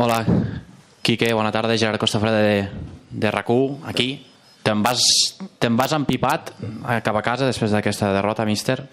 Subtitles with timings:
[0.00, 0.24] Hola,
[1.02, 1.76] Quique, bona tarda.
[1.76, 2.68] Gerard Costafreda de,
[3.10, 3.48] de rac
[3.84, 4.24] aquí.
[4.62, 5.02] Te'n vas,
[5.58, 6.52] te vas empipat
[7.02, 8.84] cap a casa després d'aquesta derrota, míster?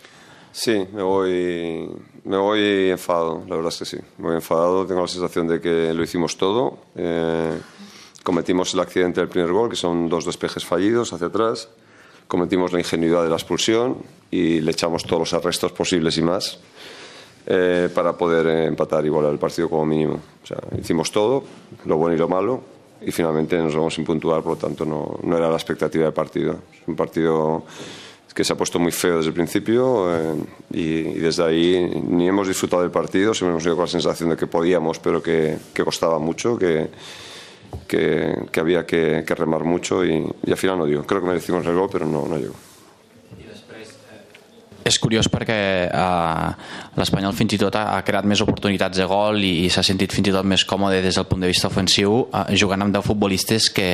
[0.49, 1.85] Sí, me voy,
[2.23, 3.97] me voy enfadado, la verdad es que sí.
[4.17, 6.79] Me voy enfadado, tengo la sensación de que lo hicimos todo.
[6.95, 7.53] Eh,
[8.23, 11.69] cometimos el accidente del primer gol, que son dos despejes fallidos hacia atrás.
[12.27, 14.01] Cometimos la ingenuidad de la expulsión
[14.31, 16.57] y le echamos todos los arrestos posibles y más
[17.47, 20.19] eh, para poder empatar y volar el partido como mínimo.
[20.43, 21.43] O sea, hicimos todo,
[21.85, 22.61] lo bueno y lo malo,
[23.01, 26.13] y finalmente nos vamos sin puntuar, por lo tanto no, no era la expectativa del
[26.13, 26.59] partido.
[26.73, 27.63] Es un partido
[28.33, 30.35] que se ha puesto muy feo desde el principio eh,
[30.71, 34.29] y, y, desde ahí ni hemos disfrutado del partido, siempre hemos ido con la sensación
[34.29, 36.89] de que podíamos, pero que, que costaba mucho, que,
[37.87, 41.05] que, que había que, remar mucho y, y, al final no dio.
[41.05, 42.55] Creo que merecimos el gol, pero no, no llegó.
[44.85, 46.49] És curiós perquè eh,
[46.99, 50.13] l'Espanyol fins i tot ha, ha creat més oportunitats de gol i, i s'ha sentit
[50.13, 53.07] fins i tot més còmode des del punt de vista ofensiu eh, jugant amb 10
[53.07, 53.89] futbolistes que,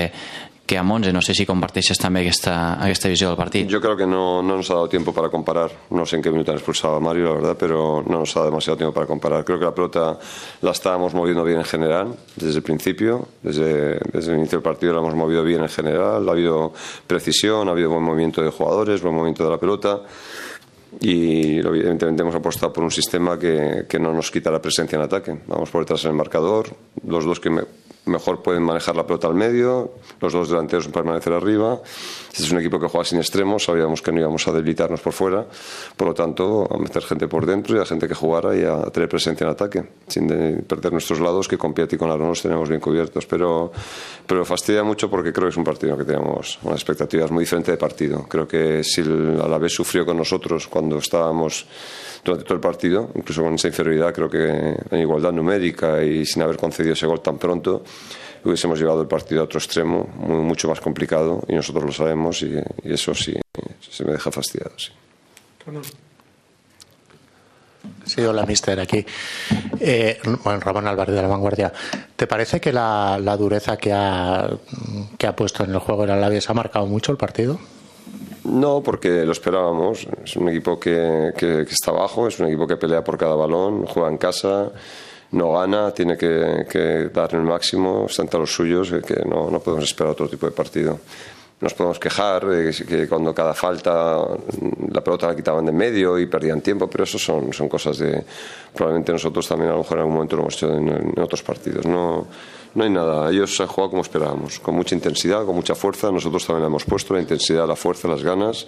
[0.72, 1.12] que amb 11.
[1.12, 3.68] No sé si comparteixes també aquesta, aquesta visió del partit.
[3.72, 5.72] Yo creo que no, no nos ha dado tiempo para comparar.
[5.90, 8.40] No sé en qué minuto han expulsado a Mario, la verdad, pero no nos ha
[8.40, 9.44] dado demasiado tiempo para comparar.
[9.44, 10.18] Creo que la pelota
[10.62, 14.94] la estábamos moviendo bien en general, desde el principio, desde, desde el inicio del partido
[14.94, 16.28] la hemos movido bien en general.
[16.28, 16.74] Ha habido
[17.08, 20.02] precisión, ha habido buen movimiento de jugadores, buen movimiento de la pelota
[21.00, 25.04] y evidentemente hemos apostado por un sistema que, que, no nos quita la presencia en
[25.04, 25.38] ataque.
[25.48, 26.76] Vamos por detrás en el marcador,
[27.06, 27.62] los dos que me,
[28.06, 31.82] mejor pueden manejar la pelota al medio, los dos delanteros permanecer arriba.
[32.32, 35.14] Este es un equipo que juega sin extremos, sabíamos que no íbamos a debilitarnos por
[35.14, 35.46] fuera,
[35.96, 38.84] por lo tanto, a meter gente por dentro y a gente que jugara y a
[38.92, 40.28] tener presencia en ataque, sin
[40.68, 43.26] perder nuestros lados, que con Piatti y con Aaron los tenemos bien cubiertos.
[43.26, 43.72] Pero,
[44.26, 47.74] pero fastidia mucho porque creo que es un partido que tenemos unas expectativas muy diferentes
[47.74, 48.26] de partido.
[48.28, 51.66] Creo que si a la vez sufrió con nosotros cuando estábamos
[52.24, 56.44] durante todo el partido, incluso con esa inferioridad, creo que en igualdad numérica y sin
[56.44, 57.84] haber concedido ese gol tan pronto,
[58.44, 62.42] hubiésemos llevado el partido a otro extremo, muy, mucho más complicado, y nosotros lo sabemos,
[62.42, 63.36] y, y eso sí
[63.90, 64.72] se me deja fastidiado.
[64.78, 64.92] Sí.
[68.06, 69.06] Sí, hola, mister, aquí.
[69.80, 71.72] Eh, bueno, Ramón Álvarez de la Vanguardia.
[72.16, 74.50] ¿Te parece que la, la dureza que ha,
[75.18, 77.60] que ha puesto en el juego el Alaves ha marcado mucho el partido?
[78.44, 80.08] No, porque lo esperábamos.
[80.24, 83.36] Es un equipo que, que, que, está abajo, es un equipo que pelea por cada
[83.36, 84.72] balón, juega en casa,
[85.32, 89.60] no gana, tiene que, que dar el máximo, está entre los suyos, que no, no
[89.60, 91.00] podemos esperar otro tipo de partido.
[91.62, 92.48] Nos podemos quejar
[92.88, 94.18] que cuando cada falta
[94.90, 98.24] la pelota la quitaban de medio y perdían tiempo, pero eso son, son cosas de.
[98.74, 101.44] Probablemente nosotros también a lo mejor en algún momento lo hemos hecho en, en otros
[101.44, 101.86] partidos.
[101.86, 102.26] No,
[102.74, 103.30] no hay nada.
[103.30, 106.12] Ellos han jugado como esperábamos, con mucha intensidad, con mucha fuerza.
[106.12, 108.66] Nosotros también la hemos puesto, la intensidad, la fuerza, las ganas.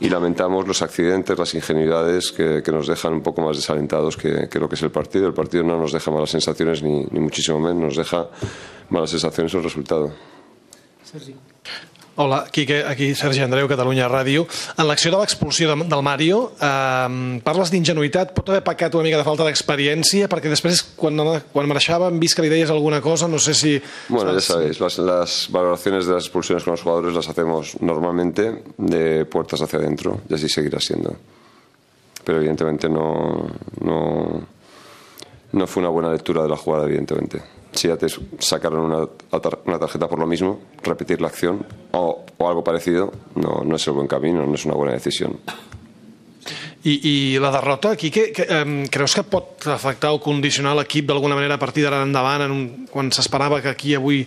[0.00, 4.48] Y lamentamos los accidentes, las ingenuidades que, que nos dejan un poco más desalentados que,
[4.48, 5.26] que, lo que es el partido.
[5.26, 8.28] El partido no nos deja malas sensaciones, ni, ni muchísimo menos, nos deja
[8.90, 10.12] malas sensaciones el resultado.
[12.20, 14.42] Hola, Quique, aquí Sergi Andreu, Catalunya Ràdio.
[14.74, 19.20] En l'acció de l'expulsió de, del Mario, eh, parles d'ingenuïtat, pot haver pecat una mica
[19.20, 21.14] de falta d'experiència, perquè després, quan,
[21.52, 23.76] quan marxava, hem vist que li deies alguna cosa, no sé si...
[24.08, 28.64] Bueno, ya sabéis, las, las valoraciones de las expulsiones con los jugadores las hacemos normalmente
[28.76, 31.14] de puertas hacia adentro, y así seguirá siendo.
[32.24, 33.46] Pero evidentemente no,
[33.78, 34.42] no,
[35.52, 37.40] no fue una buena lectura de la jugada, evidentemente.
[37.78, 38.08] Si ya te
[38.38, 39.06] sacaron una,
[39.64, 43.86] una, tarjeta por lo mismo, repetir la acción o, o algo parecido no, no, es
[43.86, 45.38] el buen camino, no es una buena decisión.
[46.84, 51.08] I, i la derrota aquí, que, que, um, creus que pot afectar o condicionar l'equip
[51.10, 54.22] d'alguna manera a partir d'ara endavant en un, quan s'esperava que aquí avui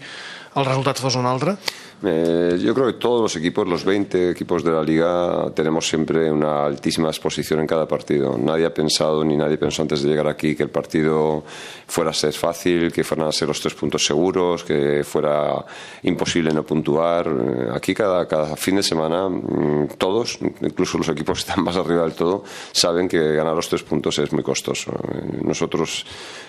[0.56, 1.56] el resultat fos un altre?
[2.04, 6.32] Eh, yo creo que todos los equipos, los 20 equipos de la liga, tenemos siempre
[6.32, 8.38] una altísima exposición en cada partido.
[8.40, 11.44] Nadie ha pensado, ni nadie pensó antes de llegar aquí, que el partido
[11.86, 15.64] fuera a ser fácil, que fueran a ser los tres puntos seguros, que fuera
[16.04, 17.28] imposible no puntuar.
[17.28, 21.76] Eh, aquí cada, cada fin de semana, mm, todos, incluso los equipos que están más
[21.76, 24.92] arriba del todo, saben que ganar los tres puntos es muy costoso.
[24.92, 26.04] Eh, nosotros,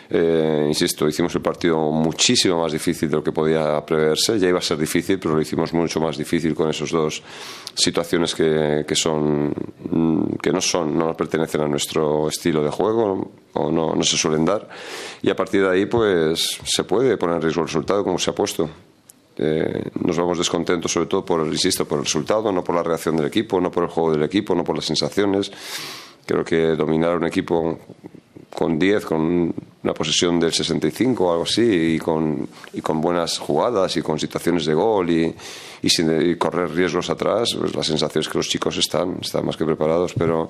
[0.08, 4.39] eh, insisto, hicimos el partido muchísimo más difícil de lo que podía preverse.
[4.39, 7.23] Ya iba a ser difícil, pero lo hicimos mucho más difícil con esos dos
[7.75, 9.53] situaciones que, que son
[10.41, 14.44] que no son no pertenecen a nuestro estilo de juego o no, no se suelen
[14.44, 14.69] dar.
[15.23, 18.31] Y a partir de ahí pues se puede poner en riesgo el resultado como se
[18.31, 18.69] ha puesto.
[19.37, 23.17] Eh, nos vamos descontentos sobre todo por insisto por el resultado no por la reacción
[23.17, 25.50] del equipo no por el juego del equipo no por las sensaciones.
[26.27, 27.79] Creo que dominar un equipo
[28.55, 33.38] con 10, con una posesión del 65 o algo así, y con, y con buenas
[33.38, 35.34] jugadas y con situaciones de gol y,
[35.82, 39.56] y sin correr riesgos atrás, pues la sensación es que los chicos están, están más
[39.56, 40.14] que preparados.
[40.17, 40.49] Pero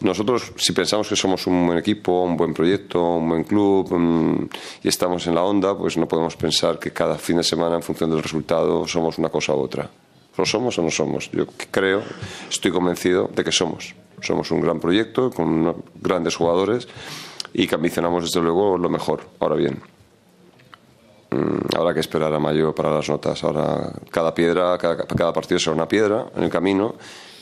[0.00, 4.48] nosotros, si pensamos que somos un buen equipo, un buen proyecto, un buen club mm,
[4.82, 7.82] y estamos en la onda, pues no podemos pensar que cada fin de semana, en
[7.82, 9.88] función del resultado, somos una cosa u otra.
[10.36, 11.30] ¿Lo somos o no somos?
[11.32, 12.02] Yo creo,
[12.50, 13.94] estoy convencido de que somos.
[14.20, 16.88] Somos un gran proyecto con grandes jugadores
[17.52, 19.22] y que ambicionamos desde luego lo mejor.
[19.40, 19.80] Ahora bien,
[21.30, 23.42] mm, habrá que esperar a mayo para las notas.
[23.44, 26.94] Ahora cada piedra, cada, partido será una piedra en el camino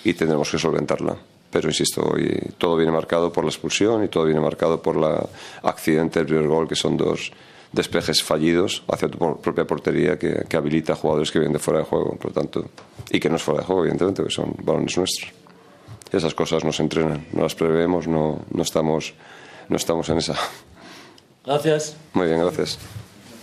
[0.05, 1.17] y tendremos que solventarla.
[1.51, 5.05] Pero insisto, hoy todo viene marcado por la expulsión y todo viene marcado por el
[5.63, 7.31] accidente del primer gol, que son dos
[7.75, 11.87] despejes fallidos hacia tu propia portería que, habilita a jugadores que vienen de fuera de
[11.87, 12.65] juego, por lo tanto,
[13.11, 15.33] y que no es fuera de juego, evidentemente, porque son balones nuestros.
[16.13, 19.15] Esas cosas no se entrenan, no las prevemos, no, no estamos
[19.69, 20.35] no estamos en esa.
[21.45, 21.97] Gracias.
[22.13, 22.79] Muy bien, gracias.